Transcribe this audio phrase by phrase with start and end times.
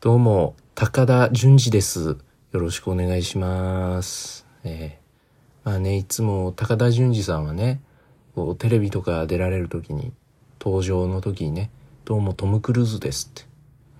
[0.00, 2.18] どうも、高田純次です。
[2.52, 4.46] よろしくお願いします。
[4.62, 7.80] えーまあね、いつも高田純次さんはね、
[8.36, 10.12] こうテレビとか出られる時に、
[10.60, 11.72] 登場の時にね、
[12.04, 13.48] どうもトム・クルーズですって、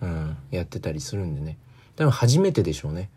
[0.03, 1.59] うん、やってたりするんでね。
[1.97, 3.11] 多分初めてでしょうね。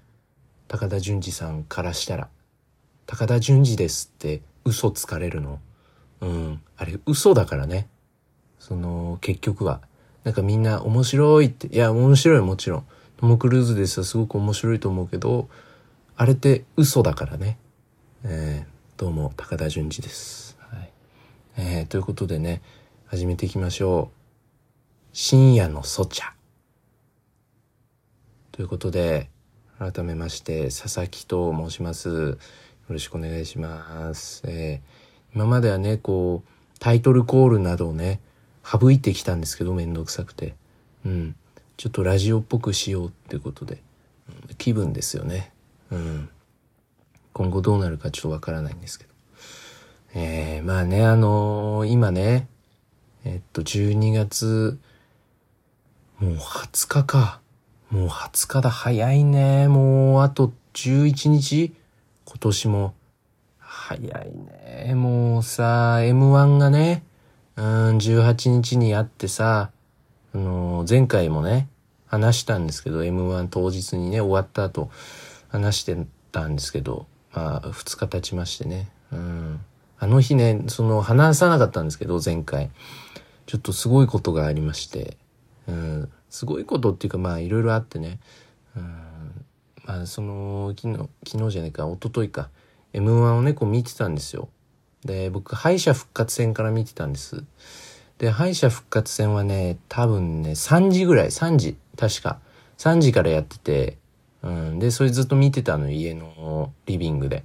[0.67, 2.29] 高田純次さんからしたら。
[3.05, 5.59] 高田純次ですって嘘つかれるの。
[6.21, 7.87] うん、あれ嘘だからね。
[8.57, 9.81] その、結局は。
[10.23, 12.85] なんかみんな面白いって、いや、面白いもちろん。
[13.17, 15.49] トム・クルーズですよすごく面白いと思うけど、
[16.15, 17.57] あれって嘘だからね。
[18.23, 20.57] えー、どうも、高田純次です。
[20.59, 20.91] はい。
[21.57, 22.61] えー、ということでね、
[23.07, 24.17] 始めていきましょう。
[25.13, 26.31] 深夜のソチャ。
[28.51, 29.29] ということで、
[29.79, 32.09] 改めまして、佐々木と申します。
[32.09, 32.37] よ
[32.89, 34.43] ろしくお願いします。
[34.45, 38.19] えー今まではね、こう、タイトルコールなどをね、
[38.63, 40.55] 省いてきたんですけど、めんどくさくて。
[41.05, 41.35] うん。
[41.77, 43.81] ちょっとラジオっぽくしようってことで、
[44.57, 45.51] 気分ですよね。
[45.89, 46.29] うん。
[47.33, 49.11] 今後どうなるかちょっとわからないんですけど。
[50.13, 52.47] えー、まあね、あのー今ね、
[53.23, 54.77] えっと、12月、
[56.19, 57.41] もう20日か。
[57.89, 58.69] もう20日だ。
[58.69, 59.67] 早いね。
[59.67, 61.73] もうあと11日
[62.25, 62.93] 今年も。
[63.57, 64.31] 早い
[64.85, 64.93] ね。
[64.95, 67.03] もうさ、M1 がね、
[67.57, 69.71] うん、18日にあってさ、
[70.33, 71.67] あのー前回もね、
[72.07, 74.89] 話したんですけど、M1 当日にね、終わった後、
[75.49, 75.97] 話して
[76.31, 78.89] たんですけど、まあ、2日経ちましてね。
[79.11, 79.59] うん。
[79.99, 82.71] あの日ね、その、話さなかったんですけど、前回。
[83.45, 85.17] ちょっとすごいことがありまして、
[85.67, 86.11] うん。
[86.29, 88.19] すごいことっていうか、まあ、いろいろあってね。
[88.75, 89.45] うん。
[89.85, 92.49] まあ、その、昨日、昨日じゃないか、一昨日か。
[92.93, 94.49] M1 をね、こう見てたんですよ。
[95.05, 97.43] で、僕、敗者復活戦から見てたんです。
[98.17, 102.39] で、敗者復活戦はね、多分ね、3時ぐらい、3時、確か。
[102.77, 103.97] 3時からやってて、
[104.43, 104.79] うん。
[104.79, 107.43] で、それずっと見てたの、家のリビングで。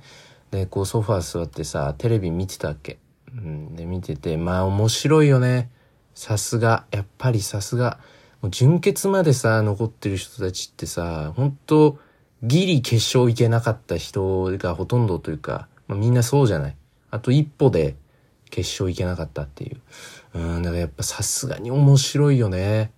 [0.51, 2.99] で、こうソファー座ってさ、テレビ見てたっけ？
[3.35, 3.75] うん。
[3.75, 5.71] で、見てて、まあ面白いよね。
[6.15, 6.87] さすが。
[6.91, 7.99] やっぱりさすが。
[8.41, 11.99] もう準決までさ、残ってる人たちってさ、本当
[12.43, 16.77] ギリ決勝行けなかった人がほとんどというか、まあ、みんなそうじゃない。
[17.17, 17.97] あと一歩で
[18.51, 19.81] 決勝行けなかったっていう。
[20.35, 22.93] うん、だからやっぱさすがに面白いよね。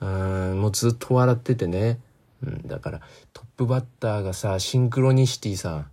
[0.00, 2.00] うん、もうずっと笑っててね。
[2.42, 3.00] うん、だから
[3.32, 5.86] トップバッターがさ、シンクロニシティさん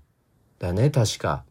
[0.60, 1.44] だね、確か。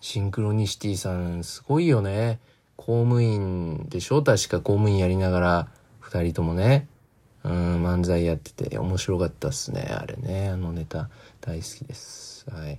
[0.00, 2.38] シンクロニシティさんすごいよね。
[2.76, 4.22] 公務員でしょ？
[4.22, 5.68] 確か公務員やりながら
[6.00, 6.86] 二人ともね。
[7.44, 9.88] うん、漫才やってて面白かったっすね。
[9.90, 11.08] あれね、あのネタ
[11.40, 12.44] 大好きです。
[12.50, 12.78] はい。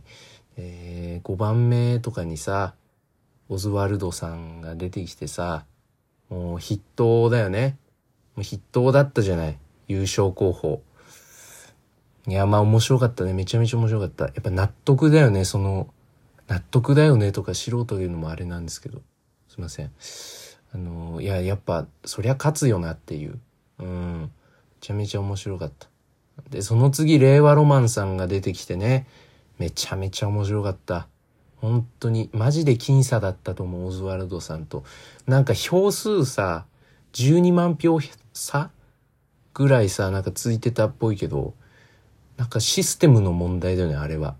[0.61, 2.73] えー、5番目とかにさ、
[3.47, 5.63] オズワルドさんが出てきてさ、
[6.29, 7.77] もう筆頭だよね。
[8.35, 9.57] もう筆頭だったじゃない。
[9.87, 10.83] 優勝候補。
[12.27, 13.33] いや、まあ面白かったね。
[13.33, 14.25] めちゃめちゃ面白かった。
[14.25, 15.45] やっぱ納得だよね。
[15.45, 15.93] その、
[16.49, 19.01] 納得だよねとか素人言うのもあれなんですけど。
[19.47, 19.91] すいません。
[20.73, 23.39] あの、いや、やっぱ、そりゃ勝つよなっていう。
[23.79, 24.21] うん。
[24.23, 24.29] め
[24.81, 25.87] ちゃめちゃ面白かった。
[26.49, 29.07] で、その次、令和ロマンさんが出てきてね。
[29.59, 31.07] めちゃめちゃ面白かった。
[31.57, 34.83] 本当に、マジで僅差だったと思う、オズワルドさんと。
[35.27, 36.65] なんか票数さ、
[37.13, 37.99] 12万票
[38.33, 38.71] 差
[39.53, 41.53] ぐらいさ、なんかついてたっぽいけど、
[42.37, 44.35] なんかシステムの問題だよね、あれは。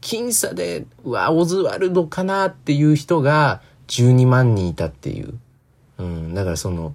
[0.00, 5.38] 僅差で、うわ、オズワルドかなっていう人が12万人いたっていう。
[5.98, 6.94] うん、だからその、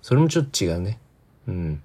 [0.00, 0.98] それもちょっと違うね。
[1.46, 1.82] うん。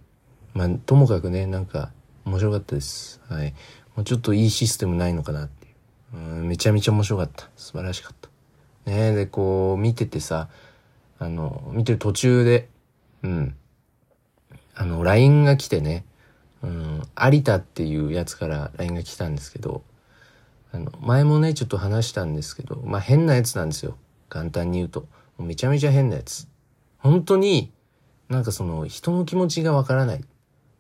[0.54, 1.92] まあ、ともかくね、なんか、
[2.26, 3.22] 面白かったです。
[3.30, 3.54] はい。
[3.98, 6.18] もうちょっといいシステムないのかなっていう。
[6.18, 7.50] うん、めちゃめちゃ面白かった。
[7.58, 8.30] 素晴らしかった。
[8.90, 10.50] ねで、こう、見ててさ、
[11.18, 12.70] あの、見てる途中で、
[13.24, 13.56] うん。
[14.76, 16.06] あの、LINE が来てね、
[16.62, 19.84] うん、有田っていうやつから LINE が来たんですけど、
[20.72, 23.98] あの、前もね、ちょっと話したんですけど、まあ、変なやつなんですよ。
[24.30, 25.08] 簡単に言うと。
[25.40, 26.48] うめちゃめちゃ変なやつ。
[27.00, 27.72] 本当に、
[28.30, 30.24] なんかその、人の気持ちがわからない。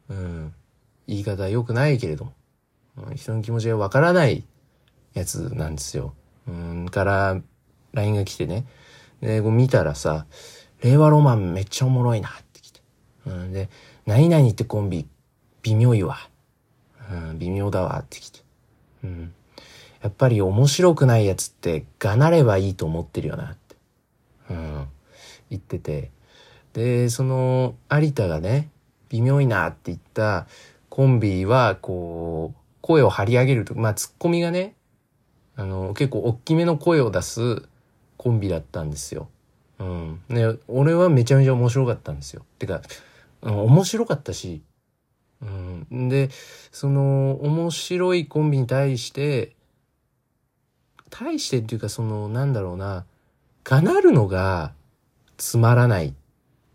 [0.10, 0.54] うん。
[1.08, 2.37] 言い方は良くないけれども。
[3.16, 4.46] 人の気持ちがわからない
[5.14, 6.14] やつなんですよ。
[6.48, 7.42] うん、から
[7.94, 8.66] LINE が来てね。
[9.22, 10.26] で、こう見たらさ、
[10.82, 12.82] 令和ロマンめっちゃおもろいなって来て。
[13.26, 13.70] うん、で、
[14.06, 15.08] 何々ってコンビ、
[15.64, 16.18] 微妙いわ。
[17.12, 18.40] うん、微妙だわって来て。
[19.04, 19.34] うん。
[20.02, 23.76] やっぱり面白くないやつって、がなればいいと思ってるよなって。
[24.52, 24.88] うん。
[25.50, 26.12] 言ってて。
[26.74, 28.70] で、その、有田がね、
[29.10, 30.48] 微妙いなって言った
[30.90, 34.74] コンビは、こう、声を張り上げると、まあ、ツッコミがね、
[35.57, 37.63] あの、結構大きめの声を出す
[38.16, 39.28] コンビだったんですよ。
[39.78, 40.22] うん。
[40.30, 42.45] ね、俺はめちゃめちゃ面白かったんですよ。
[42.60, 42.81] てか、
[43.42, 44.62] うん、面白かったし、
[45.42, 46.07] うん。
[46.07, 46.30] で、
[46.72, 49.57] その、面白いコンビに対して、
[51.10, 53.04] 対してっていうか、その、なんだろうな、
[53.66, 54.72] がなるのが
[55.36, 56.16] つまらない。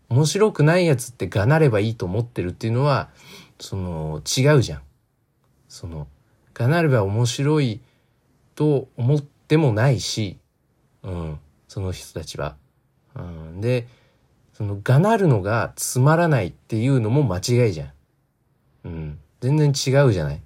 [0.09, 3.09] 面白くないやつってがなればいいと思ってるっていうのは、
[3.59, 4.81] その、違うじゃん。
[5.73, 6.07] その、
[6.53, 7.81] がなれば面白い
[8.53, 10.37] と思ってもないし、
[11.01, 12.57] うん、その人たちは。
[13.15, 13.87] うん、で、
[14.53, 17.91] その、がなるのがつまらないっていうのも間違いじゃん。
[18.83, 19.19] うん。
[19.41, 20.41] 全然違うじゃない。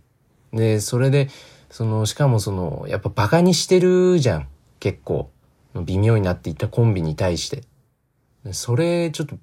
[0.54, 1.28] で、それで、
[1.70, 4.48] その、しかもその、やっぱバカにしてるじゃん。
[4.80, 5.30] 結構。
[5.76, 7.64] 微妙になっていったコンビに対して。
[8.54, 9.36] それ、ちょっと、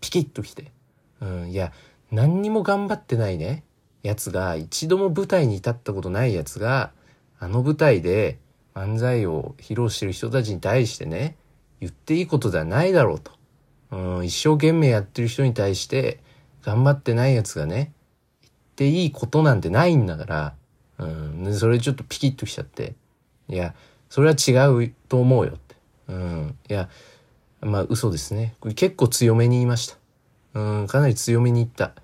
[0.00, 0.72] ピキッときて。
[1.20, 1.72] うん、いや、
[2.10, 3.62] 何にも頑張ってないね。
[4.02, 6.92] やつが、一度も舞台に立ったことないやつが、
[7.38, 8.38] あの舞台で
[8.74, 11.36] 漫才を披露してる人たちに対してね、
[11.80, 13.32] 言っていいことではないだろうと。
[13.90, 16.20] うん、一生懸命やってる人に対して、
[16.62, 17.92] 頑張ってないやつがね、
[18.42, 20.54] 言っていいことなんてないんだから、
[20.98, 21.06] う
[21.48, 22.94] ん、それちょっとピキッときちゃって、
[23.48, 23.74] いや、
[24.08, 25.76] それは違うと思うよって。
[26.08, 26.88] うん、いや、
[27.60, 28.54] まあ嘘ですね。
[28.60, 29.96] これ結構強めに言いました。
[30.54, 31.94] うん、かなり強めに言った。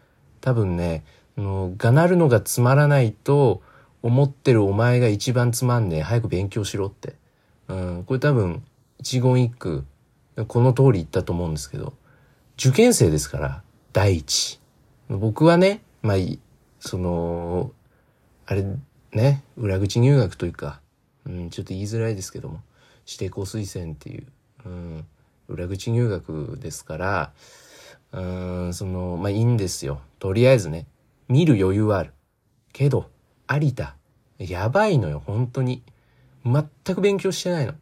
[0.41, 1.05] 多分ね、
[1.37, 3.63] の、がなるのがつまらないと
[4.03, 6.03] 思ってるお前が一番つまんねえ。
[6.03, 7.15] 早く勉強しろって。
[7.69, 8.63] うん、これ多分、
[9.01, 9.85] 一言一句、
[10.49, 11.95] この通り言ったと思うんですけど、
[12.59, 13.63] 受験生ですから、
[13.93, 14.61] 第一。
[15.09, 16.41] 僕はね、まあ、いい
[16.81, 17.73] その、
[18.47, 18.65] あれ、
[19.13, 20.81] ね、裏口入学というか、
[21.27, 22.61] うん、ちょっと言いづらいですけども、
[23.07, 24.27] 指定校推薦っていう、
[24.65, 25.07] うん、
[25.49, 27.33] 裏口入学ですから、
[28.13, 28.21] う
[28.69, 30.01] ん、その、まあいいんですよ。
[30.19, 30.87] とりあえずね、
[31.29, 32.13] 見る余裕はある。
[32.73, 33.11] けど、
[33.51, 33.97] 有田、
[34.39, 35.83] やばいのよ、本当に。
[36.45, 36.65] 全
[36.95, 37.75] く勉強してないの。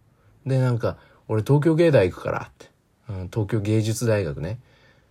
[0.47, 0.99] で、なんか、
[1.29, 2.71] 俺東京芸大行くからって。
[3.09, 4.59] うん、東京芸術大学ね。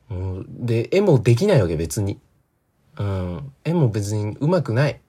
[0.09, 2.19] うん、で、絵もできないわけ、別に。
[2.97, 5.01] うん、絵も別に上手くない。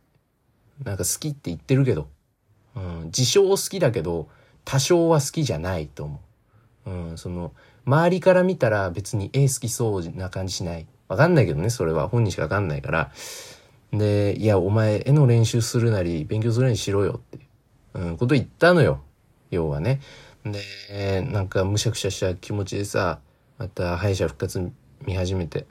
[0.82, 2.08] なんか好きって言ってるけど。
[2.74, 4.28] うん、自称好きだけど、
[4.64, 6.20] 多少は好きじゃないと思
[6.86, 6.90] う。
[6.90, 7.52] うん、その、
[7.86, 10.86] 周りから見たら別に絵好きそうな感じしない。
[11.08, 13.12] わかんないけどね、それは本人しかわかんないから。
[13.92, 17.38] で、いや、お前絵の練習するなり、勉強するなりしろよって、
[17.94, 19.02] うん、こと言ったのよ。
[19.50, 20.00] 要はね。
[20.44, 23.20] で、なんかむしゃくしゃした気持ちでさ、
[23.58, 24.70] また敗者復活
[25.06, 25.66] 見始めて。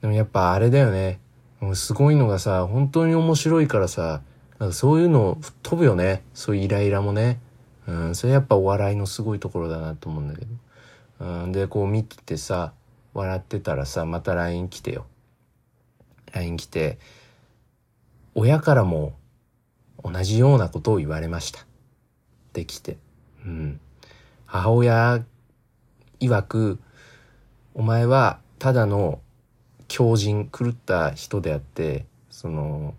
[0.00, 1.20] でもやっぱあれだよね。
[1.60, 4.22] もうすごいのがさ、本当に面白いからさ、
[4.58, 6.22] なんかそういうの吹っ飛ぶよね。
[6.34, 7.40] そういうイライラもね。
[7.86, 10.54] うん、それやっぱお笑いのすごいところだなと思うんだけど。
[11.20, 12.72] うん、で、こう見ててさ、
[13.14, 15.06] 笑ってたらさ、また LINE 来てよ。
[16.32, 16.98] LINE 来て、
[18.34, 19.14] 親からも
[20.02, 21.60] 同じようなことを言われました。
[21.60, 21.64] っ
[22.52, 22.98] て来て。
[23.46, 23.80] うん。
[24.46, 25.24] 母親
[26.20, 26.78] 曰く、
[27.74, 29.20] お前はただの
[29.88, 32.94] 狂人、狂った人であって、その、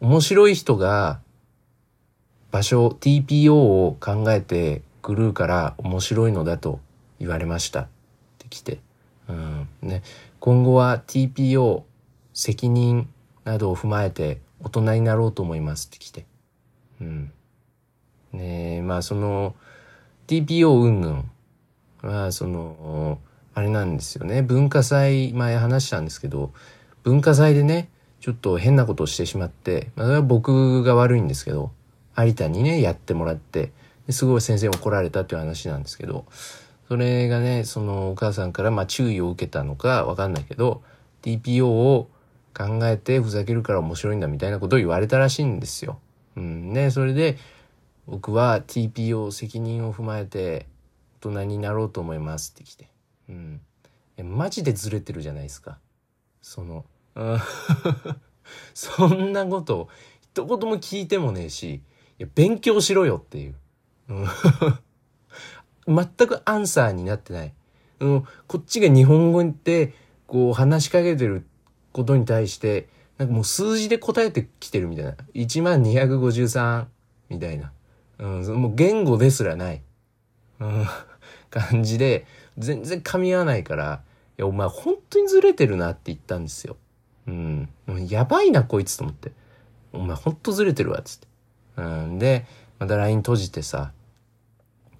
[0.00, 1.20] 面白い人が
[2.50, 6.80] 場所、TPO を考えて狂うから面白いのだと
[7.18, 7.82] 言われました。
[7.82, 7.88] っ
[8.38, 8.80] て来て。
[9.82, 10.02] ね。
[10.40, 11.82] 今後は TPO、
[12.32, 13.08] 責任
[13.44, 16.26] などを踏まえて大人になろうと思いますって来て。
[17.00, 17.32] うん。
[18.32, 19.54] ねえ、まあその、
[20.26, 21.24] TPO 云々
[22.02, 23.18] は、その、
[23.54, 24.42] あれなんですよね。
[24.42, 26.52] 文化祭、前話したんですけど、
[27.02, 27.88] 文化祭でね、
[28.20, 31.72] ちょっと変なことをしてしまって、まあ、それは僕が悪いんですけど、
[32.16, 33.72] 有田にね、やってもらって、
[34.10, 36.24] すごい先生に怒られたっていう話なんですけど、
[36.88, 40.82] それがね、そのお母さんからまあ注意を受けたのかわかんないけど、
[41.20, 42.08] TPO を
[42.56, 46.00] 考えてふざけるから面白いんだみたいなことを言われたらしいんですよ。
[46.36, 47.36] うん、ね、それで、
[48.06, 50.66] 僕は TPO 責任を踏まえて
[51.20, 52.88] 大人になろうと思いますって来て。
[53.28, 53.60] うん。
[54.22, 55.78] マジでずれてるじゃないですか。
[56.40, 57.38] その、うん
[58.72, 59.90] そんなこと
[60.22, 61.82] 一言も聞いてもねえし、い
[62.18, 63.54] や勉強しろよっていう。
[65.88, 67.54] 全くアンサーになってない。
[68.00, 69.94] うん、こっちが日本語で
[70.26, 71.46] こう話しかけてる
[71.92, 75.16] ことに対して、なんかもう数字で答えてきてるみたいな。
[75.34, 76.86] 1253
[77.30, 77.72] みたいな。
[78.18, 79.82] うん、もう言語ですらない。
[80.60, 80.86] うん、
[81.50, 82.26] 感じで、
[82.58, 84.02] 全然噛み合わないから、
[84.38, 86.76] いや、お前本当にずれてるなって言ったんですよ。
[87.26, 87.68] うん。
[88.08, 89.32] やばいな、こいつと思って。
[89.92, 91.26] お前ほんとずれてるわ、つって。
[91.76, 92.18] うん。
[92.18, 92.46] で、
[92.78, 93.92] また LINE 閉じてさ、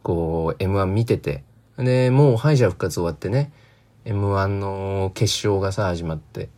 [0.02, 1.44] こう、M1 見てて。
[1.76, 3.52] で、もう敗者復活終わってね、
[4.04, 6.48] M1 の決勝がさ、始まって。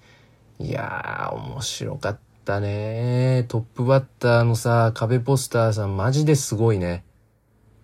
[0.59, 7.05] いやー、面白かったねトップバッターのさ、壁ポスターさん、マジですごいね。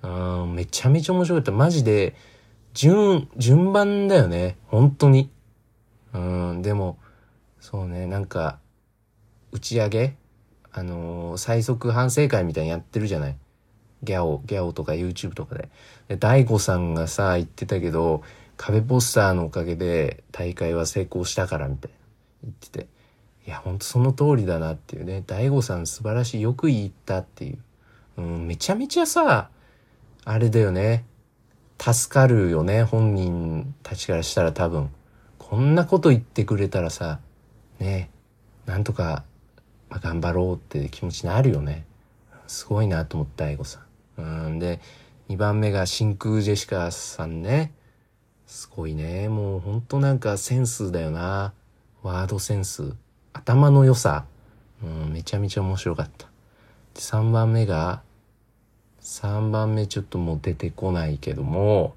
[0.02, 1.52] うん、めちゃめちゃ面白かった。
[1.52, 2.14] マジで、
[2.74, 4.56] 順、順番だよね。
[4.66, 5.30] 本当に。
[6.12, 6.98] うん、でも、
[7.60, 8.58] そうね、なんか、
[9.52, 10.16] 打ち上げ？
[10.72, 13.36] あのー最速反省会みたいにやってるじゃない
[14.06, 15.68] ギャオ、ギャオとか YouTube とかで。
[16.08, 18.22] で、大悟さんがさ、言ってたけど、
[18.56, 21.96] 壁ポスターのおかげで大会は成功したからみたいな
[22.44, 22.86] 言ってて。
[23.46, 25.22] いや、ほんとその通りだなっていうね。
[25.26, 26.40] 大悟さん素晴らしい。
[26.40, 27.58] よく言ったっていう。
[28.18, 29.50] うん、めちゃめちゃさ、
[30.24, 31.04] あれだよね。
[31.78, 32.82] 助かるよね。
[32.82, 34.90] 本人たちからしたら多分。
[35.38, 37.20] こんなこと言ってくれたらさ、
[37.78, 38.10] ね、
[38.64, 39.24] なんとか、
[39.88, 41.84] まあ、頑張ろうって気持ちになるよね。
[42.48, 43.85] すごいなと思った、大悟さん。
[44.18, 44.80] うん、で、
[45.28, 47.72] 2番目が真空ジェシカさんね。
[48.46, 49.28] すごいね。
[49.28, 51.52] もうほんとなんかセンスだよな。
[52.02, 52.94] ワードセンス。
[53.32, 54.24] 頭の良さ。
[54.82, 56.26] うん、めちゃめちゃ面白かった。
[56.94, 58.02] で3番目が、
[59.00, 61.94] 3番目ちょっともう出てこないけども、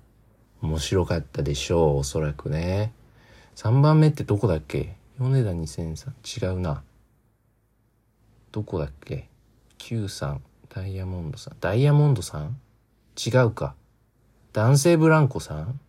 [0.62, 2.94] 面白かったでしょう、おそらくね。
[3.56, 4.96] 3番目ってどこだっけ？
[5.20, 6.84] 米田2003違うな。
[8.52, 9.30] どこだっけ
[9.78, 10.42] ?Q さん、
[10.74, 11.56] ダイヤモンドさん。
[11.60, 12.60] ダイヤモンドさん？
[13.18, 13.76] 違うか。
[14.54, 15.80] 男性ブランコさん？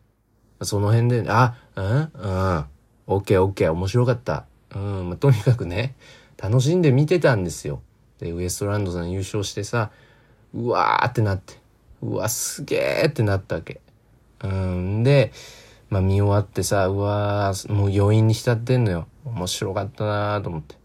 [0.62, 2.64] その辺で、あ、うんうん。
[3.06, 4.46] オッケーオッケー、面白かった。
[4.74, 5.96] うん、まあ、とにかくね、
[6.36, 7.82] 楽しんで見てたんですよ。
[8.18, 9.90] で、ウエストランドさん優勝してさ、
[10.54, 11.54] うわーってなって、
[12.02, 13.80] うわ、すげーってなったわけ。
[14.42, 15.32] うん、で、
[15.88, 19.08] まあ見終わってさ、うわー、もう余韻に浸ってんのよ。
[19.24, 20.76] 面白かったなーと思って。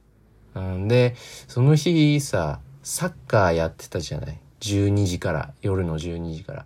[0.55, 1.15] うん、で、
[1.47, 6.65] その日さ、サッカーやってたじゃない？12時から、夜の12時から。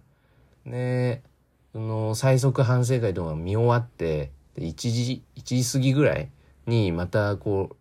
[0.65, 1.23] で、
[1.71, 6.29] その最速反省会とか見終わって、で1時、1時過ぎぐらい
[6.67, 7.75] にまたこう、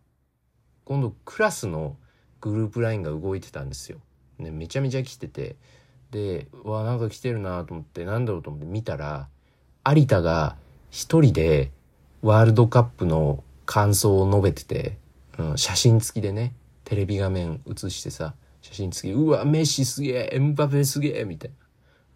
[0.84, 1.96] 今度クラスの
[2.40, 3.98] グループラインが動いてたんですよ。
[4.38, 5.56] ね、めちゃめちゃ来てて。
[6.12, 9.28] で、うわ、なんか来てるなと思って、なんだろうと思って見たら、
[9.84, 10.56] 有田が
[10.90, 11.72] 一人で
[12.22, 14.96] ワールドカップの感想を述べてて、
[15.38, 16.54] うん、写真付きでね、
[16.88, 21.50] テレビ画面映してさ、写真付き、うわ、メッシすげえ、エムバペすげえ、みたい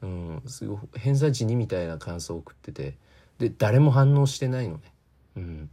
[0.00, 0.08] な。
[0.08, 2.96] うん、すごい、偏差値2みたいな感想を送ってて、
[3.38, 4.80] で、誰も反応してないのね。
[5.36, 5.70] うん。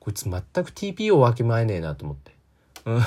[0.00, 2.32] こいつ全く TPO わきまえねえなと思って。
[2.86, 3.02] うん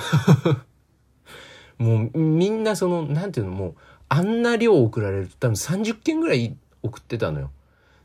[1.84, 3.76] もうみんなその、なんていうの、もう、
[4.08, 7.50] あんな量送られると多分30件ぐらい送ってたのよ。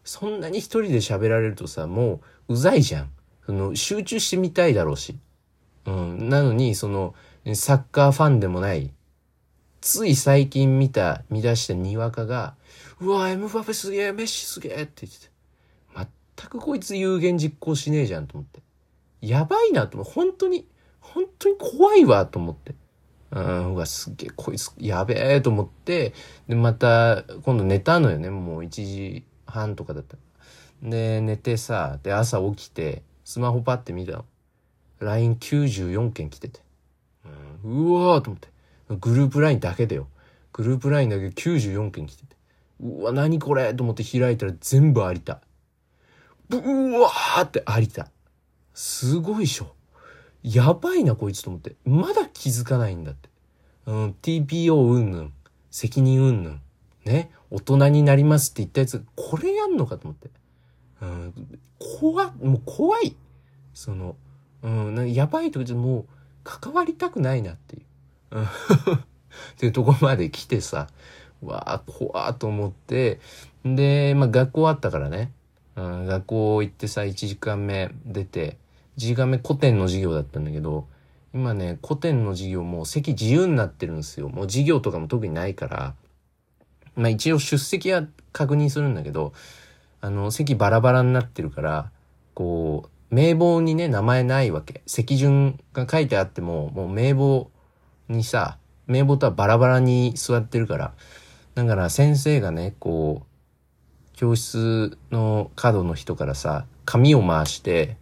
[0.05, 3.11] そんなに一人で喋られるとさ、もう、うざいじゃん。
[3.45, 5.19] その、集中してみたいだろうし。
[5.87, 6.29] うん。
[6.29, 7.15] なのに、その、
[7.55, 8.91] サッカーファンでもない、
[9.81, 12.55] つい最近見た、見出したにわかが、
[13.01, 15.31] うわ、エムバペすげえ、メッシすげえって言ってて。
[16.39, 18.61] 全くこいつ有言実行しねえじゃんと思って。
[19.21, 20.67] やばいなと思って、本当に、
[21.01, 22.75] 本当に怖いわと思って。
[23.31, 26.15] うん、うわ、すげえ、こいつ、やべえと思って、
[26.49, 30.17] で、また、今度寝たのよね、もう1時半とかだった。
[30.83, 34.25] で、寝てさ、で、朝起きて、スマホパッて見たの。
[35.01, 36.61] LINE94 件来てて。
[37.65, 38.49] うん、うわーと思って。
[38.89, 40.09] グループ LINE だけだよ。
[40.53, 42.37] グループ LINE だけ94件来てて。
[42.81, 45.41] うわ、何これと思って開いたら全部有田。
[46.51, 48.09] ううわーって有田。
[48.75, 49.75] すごいでしょ。
[50.43, 51.77] やばいな、こいつと思って。
[51.85, 53.29] まだ気づかないんだって。
[53.87, 55.33] うん、TPO うんぬん。
[55.71, 56.61] 責任うんぬん。
[57.05, 57.31] ね。
[57.51, 60.31] 大人になりますって言ったやつ、これやんのかと思って。
[61.03, 63.17] うん、怖、もう怖い。
[63.75, 64.17] その、
[64.63, 66.07] うん、やばいとじゃもう
[66.45, 67.83] 関わりたくないなっていう。
[68.39, 68.45] うん
[69.55, 70.89] っていうとこまで来てさ、
[71.43, 73.21] わあ、怖ーと思って、
[73.65, 75.33] で、まあ学校あったからね。
[75.77, 78.57] うん、学校行ってさ、1時間目出て、
[78.99, 80.87] 1時間目古典の授業だったんだけど、
[81.33, 84.29] 今ね、古典の授業もう席自由になってるんですよ。
[84.29, 85.95] もう授業とかも特にないから、
[86.97, 89.33] まあ一応出席は確認するんだけど、
[90.01, 91.91] あの、席バラバラになってるから、
[92.35, 94.83] こう、名簿にね、名前ないわけ。
[94.87, 97.51] 席順が書いてあっても、もう名簿
[98.09, 100.95] にさ、名簿とはバラバラに座ってるから、
[101.55, 107.97] だから先生がね、こう、教室の角の人からさ、紙を回して、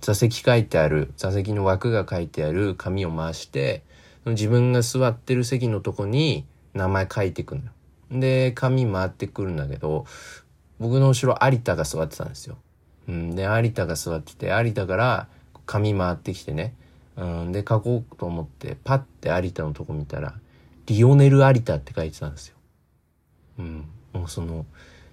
[0.00, 3.82] 座席書いてある、座席の枠が書いてある紙を回して、
[4.26, 7.70] 自分が座ってる席のとこに名前書いてくんのよ。
[8.10, 10.06] で、紙回ってくるんだけど、
[10.78, 12.56] 僕の後ろ有田が座ってたんですよ。
[13.08, 15.28] うん、で、有田が座ってて、有田から
[15.66, 16.74] 紙回ってきてね。
[17.16, 20.34] うん、で、書こうと思って、パッて有田のとこ見たら、
[20.86, 22.56] リオネル有田って書いてたんですよ。
[23.58, 24.66] うん、もうその、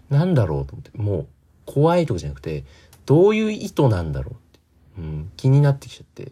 [0.09, 1.27] なんだろうと思って、もう
[1.65, 2.65] 怖いとかじゃなくて、
[3.05, 4.59] どういう意図なんだろうって、
[4.97, 6.31] うん、気になってきちゃって。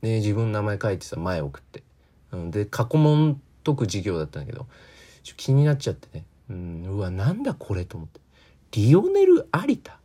[0.00, 1.82] で、自分の名前書いてさ、前送って。
[2.32, 4.66] うん、で、過去問解く授業だったんだけど、
[5.22, 6.24] ちょ気になっちゃってね。
[6.48, 8.20] うん、うわ、なんだこれと思って。
[8.72, 9.99] リオネル有田？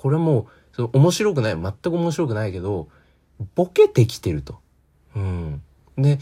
[0.00, 1.52] これも、それ面白くない。
[1.52, 2.88] 全く面白くないけど、
[3.54, 4.58] ボケてきてると。
[5.14, 5.62] うん。
[5.98, 6.18] で、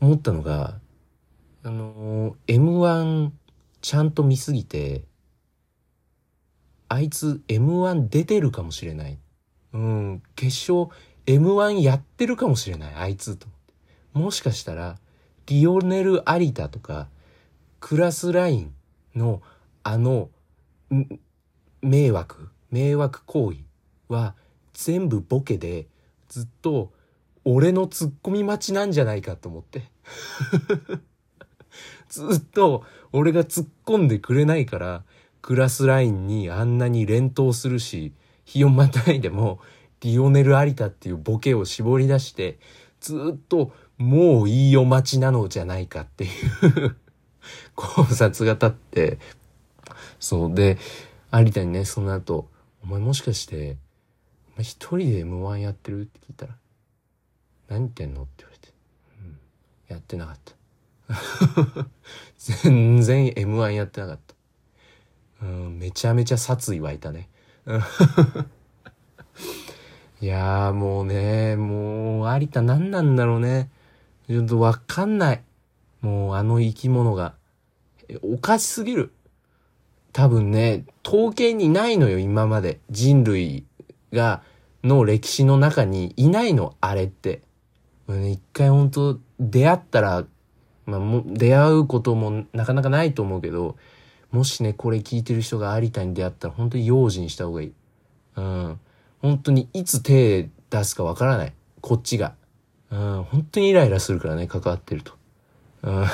[0.00, 0.80] 思ったのが、
[1.62, 3.32] あのー、M1
[3.82, 5.04] ちゃんと見すぎて、
[6.88, 9.18] あいつ M1 出てるかもしれない。
[9.74, 10.88] うん、決勝
[11.26, 13.46] M1 やってるかもしれない、あいつと。
[14.14, 14.96] もしかしたら、
[15.44, 17.08] リオネル・アリタとか、
[17.78, 18.74] クラスライン
[19.14, 19.42] の
[19.82, 20.30] あの、
[21.82, 23.58] 迷惑、迷惑行為
[24.08, 24.34] は
[24.72, 25.86] 全部ボケで、
[26.28, 26.92] ずっと
[27.44, 29.90] 俺の突っ込み待ちなんじゃないかと思って。
[32.08, 35.04] ずっと俺が突っ込んでくれないから、
[35.42, 38.12] クラスラインにあんなに連投するし、
[38.44, 39.60] 日をまたいでも、
[40.00, 42.58] リオネル・アリタっていうボケを絞り出して、
[43.00, 46.96] ずっともういいよ待ちなのじゃないかっていう
[47.74, 49.18] 考察が立って、
[50.18, 50.78] そうで、
[51.32, 52.48] 有田にね、その後、
[52.90, 53.76] 前もしかして、
[54.54, 56.02] お前一人で M1 やってる？
[56.02, 56.56] って聞いたら、
[57.68, 58.22] 何言ってんの？
[58.22, 58.68] って言われて、
[59.20, 59.38] うん、
[59.88, 60.54] やってなかった。
[62.36, 64.34] 全然 M1 やってなかった。
[65.42, 67.28] うん、めちゃめちゃ殺意湧いたね。
[70.20, 73.70] いやーもうね、もう有田何なんだろうね。
[74.28, 75.42] ちょっとわかんない。
[76.02, 77.34] もうあの生き物が。
[78.22, 79.12] おかしすぎる。
[80.12, 82.80] 多分ね、統計にないのよ、今まで。
[82.90, 83.64] 人類
[84.12, 84.42] が、
[84.82, 87.42] の歴史の中にいないの、あれって。
[88.08, 90.24] うん一回本当出会ったら、
[90.86, 93.76] まあ、も出会うこともなかなかないと思うけど、
[94.32, 97.72] もしね、これ聞いてる人が有田に出会ったら、本当に用心した方がいい。
[98.36, 98.80] うん。
[99.20, 101.52] 本当にいつ手出すかわからない。
[101.80, 102.34] こっちが。
[102.90, 103.22] うん。
[103.24, 105.12] 本当にイライラするからね、関わってると。
[105.82, 106.06] うん。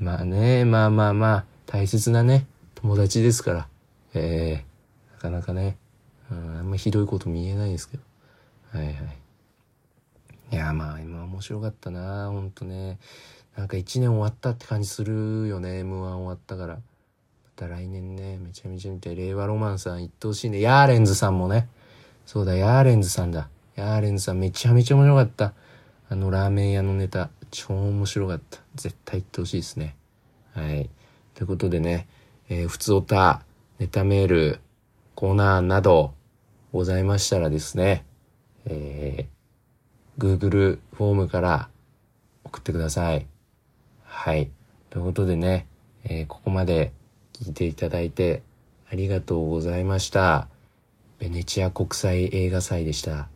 [0.00, 2.46] まあね、まあまあまあ、大切なね、
[2.76, 3.68] 友達ですから。
[4.14, 4.64] ええ
[5.16, 5.76] なかなかね、
[6.30, 8.02] うん、あんまひどいこと見えないですけど。
[8.72, 8.96] はいはい。
[10.50, 12.98] いや、まあ今面白かったな、ほんとね。
[13.54, 16.74] なんか一年終わったって感じするよね、M1 終わったから。
[16.76, 16.80] ま
[17.54, 20.62] た来年ね、めちゃめちゃ見て、令和ロマンさん行ってほしいね。
[20.62, 21.68] ヤーレンズさんもね。
[22.24, 23.50] そうだ、ヤーレンズさんだ。
[23.76, 25.52] ヤーレンズさんめちゃめちゃ面白かった。
[26.08, 28.58] あのラーメン屋のネタ、超面白かった。
[28.74, 29.96] 絶対行ってほしいですね。
[30.54, 30.88] はい。
[31.38, 32.08] ということでね、
[32.48, 33.42] えー、普通おた、
[33.78, 34.58] ネタメール、
[35.14, 36.12] コーナーなど
[36.72, 38.04] ございましたらですね、
[38.66, 41.68] えー、Google フォームから
[42.42, 43.24] 送ってください。
[44.02, 44.50] はい。
[44.90, 45.68] ということでね、
[46.02, 46.90] えーここまで
[47.34, 48.42] 聞いていただいて
[48.90, 50.48] ありがとうございました。
[51.20, 53.28] ベネチア国際映画祭でした。